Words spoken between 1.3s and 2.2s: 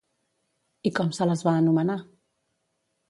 les va anomenar?